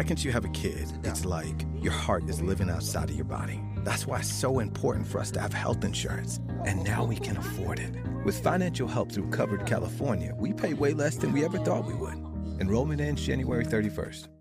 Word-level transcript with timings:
Second 0.00 0.24
you 0.24 0.32
have 0.32 0.46
a 0.46 0.48
kid, 0.48 0.90
it's 1.04 1.26
like 1.26 1.66
your 1.82 1.92
heart 1.92 2.26
is 2.26 2.40
living 2.40 2.70
outside 2.70 3.10
of 3.10 3.16
your 3.16 3.26
body. 3.26 3.60
That's 3.84 4.06
why 4.06 4.20
it's 4.20 4.32
so 4.32 4.60
important 4.60 5.06
for 5.06 5.20
us 5.20 5.30
to 5.32 5.40
have 5.40 5.52
health 5.52 5.84
insurance. 5.84 6.40
And 6.64 6.82
now 6.82 7.04
we 7.04 7.16
can 7.16 7.36
afford 7.36 7.80
it. 7.80 7.94
With 8.24 8.42
financial 8.42 8.88
help 8.88 9.12
through 9.12 9.28
Covered 9.28 9.66
California, 9.66 10.32
we 10.34 10.54
pay 10.54 10.72
way 10.72 10.94
less 10.94 11.16
than 11.16 11.32
we 11.32 11.44
ever 11.44 11.58
thought 11.58 11.84
we 11.84 11.92
would. 11.92 12.16
Enrollment 12.60 13.02
ends 13.02 13.26
January 13.26 13.66
31st. 13.66 14.39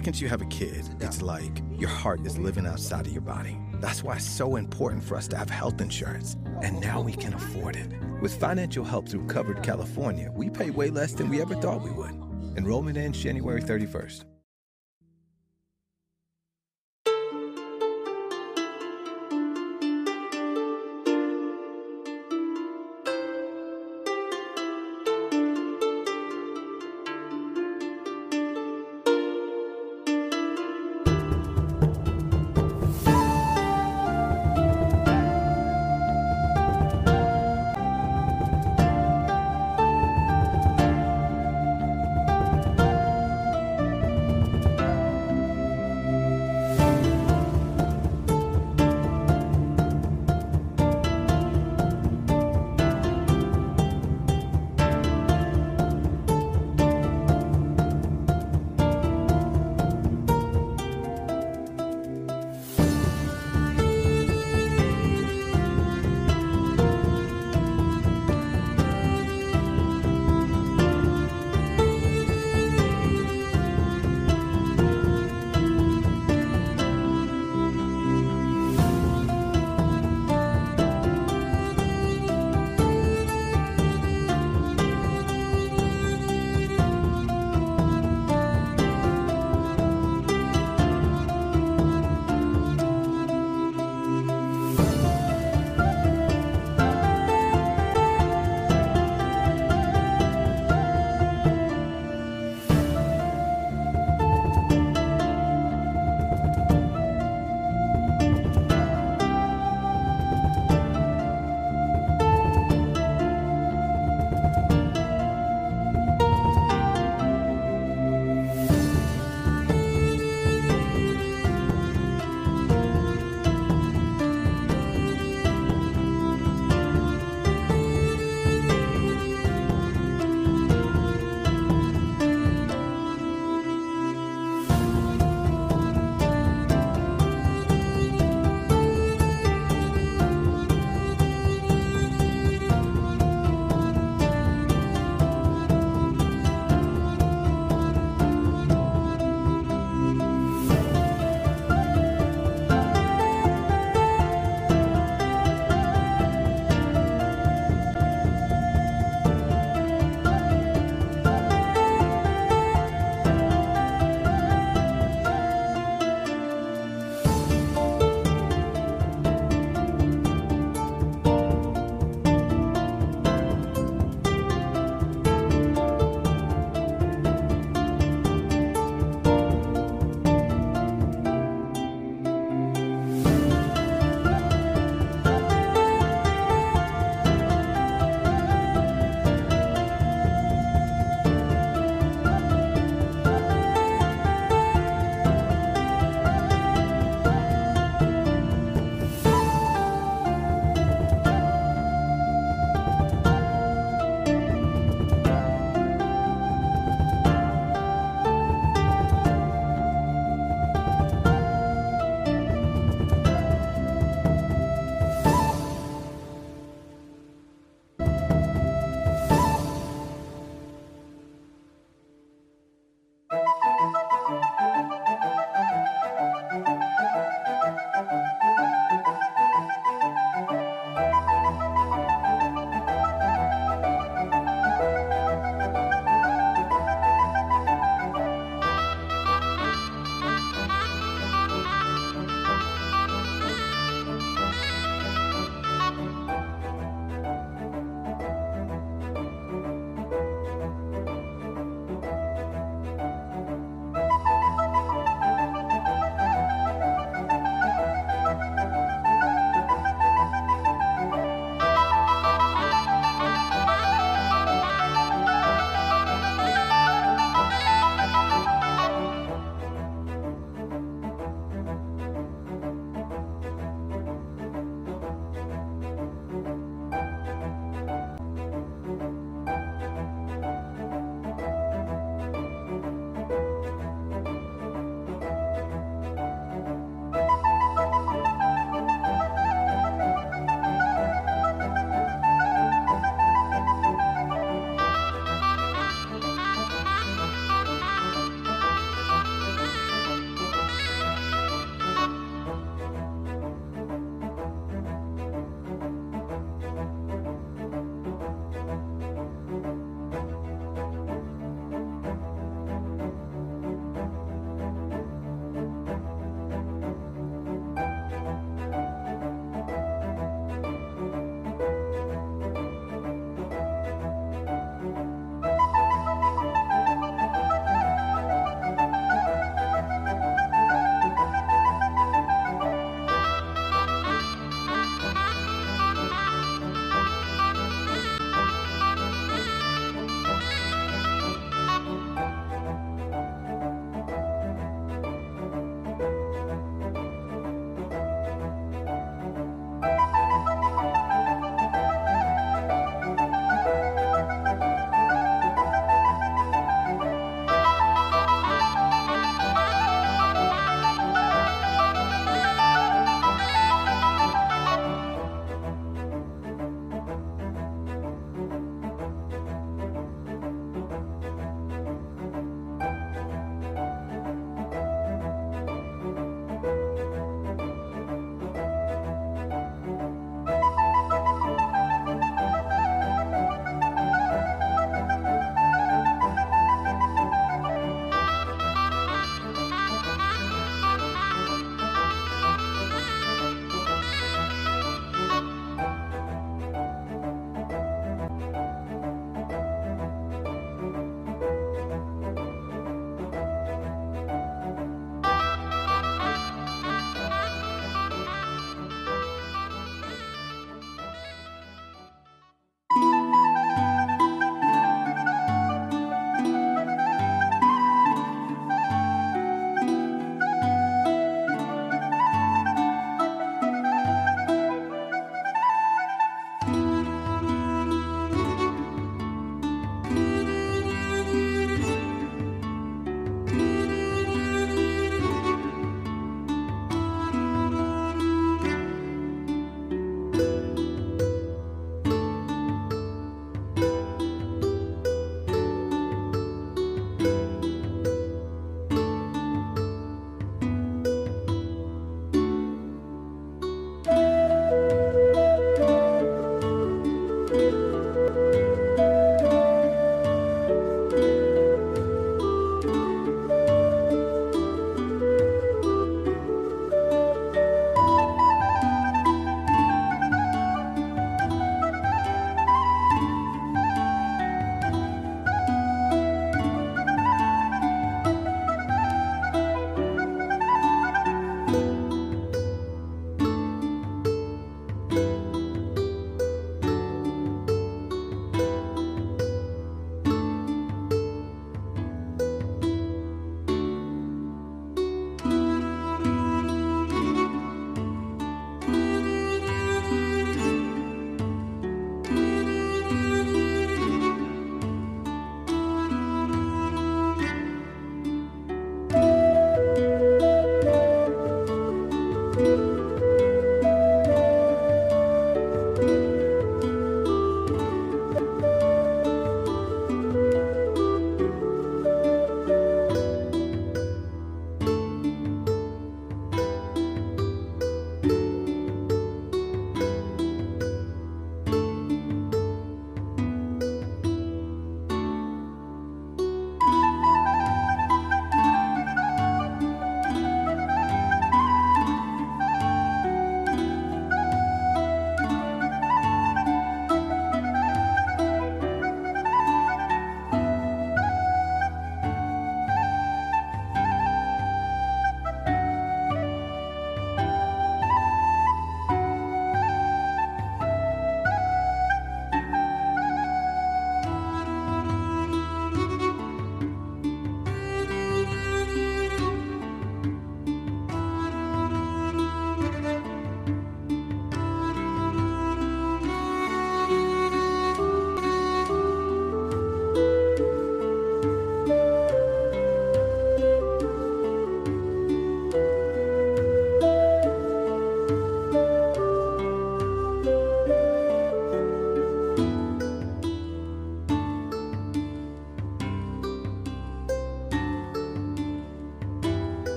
Second 0.00 0.18
you 0.18 0.28
have 0.28 0.40
a 0.40 0.46
kid, 0.46 0.88
it's 1.00 1.20
like 1.20 1.60
your 1.76 1.90
heart 1.90 2.24
is 2.24 2.38
living 2.38 2.66
outside 2.66 3.06
of 3.06 3.12
your 3.12 3.20
body. 3.20 3.58
That's 3.82 4.02
why 4.02 4.16
it's 4.16 4.24
so 4.24 4.56
important 4.56 5.04
for 5.04 5.14
us 5.14 5.28
to 5.28 5.36
have 5.36 5.50
health 5.50 5.78
insurance. 5.82 6.38
And 6.62 6.80
now 6.80 7.02
we 7.02 7.12
can 7.12 7.34
afford 7.34 7.76
it. 7.76 7.92
With 8.22 8.34
financial 8.34 8.82
help 8.82 9.10
through 9.10 9.26
Covered 9.26 9.62
California, 9.62 10.30
we 10.34 10.48
pay 10.48 10.70
way 10.70 10.88
less 10.88 11.12
than 11.12 11.28
we 11.28 11.42
ever 11.42 11.54
thought 11.54 11.82
we 11.82 11.90
would. 11.90 12.14
Enrollment 12.56 12.96
ends 12.96 13.22
January 13.22 13.60
31st. 13.60 14.29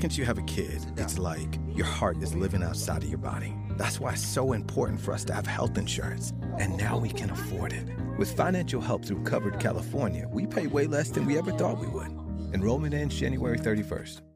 Second 0.00 0.16
you 0.16 0.24
have 0.24 0.38
a 0.38 0.42
kid, 0.44 0.80
it's 0.96 1.18
like 1.18 1.58
your 1.74 1.84
heart 1.84 2.22
is 2.22 2.34
living 2.34 2.62
outside 2.62 3.02
of 3.02 3.10
your 3.10 3.18
body. 3.18 3.54
That's 3.72 4.00
why 4.00 4.14
it's 4.14 4.26
so 4.26 4.54
important 4.54 4.98
for 4.98 5.12
us 5.12 5.26
to 5.26 5.34
have 5.34 5.46
health 5.46 5.76
insurance. 5.76 6.32
And 6.58 6.78
now 6.78 6.96
we 6.96 7.10
can 7.10 7.28
afford 7.28 7.74
it. 7.74 7.86
With 8.16 8.34
financial 8.34 8.80
help 8.80 9.04
through 9.04 9.24
Covered 9.24 9.60
California, 9.60 10.26
we 10.32 10.46
pay 10.46 10.68
way 10.68 10.86
less 10.86 11.10
than 11.10 11.26
we 11.26 11.36
ever 11.36 11.52
thought 11.52 11.78
we 11.78 11.86
would. 11.86 12.18
Enrollment 12.54 12.94
ends 12.94 13.14
January 13.20 13.58
31st. 13.58 14.29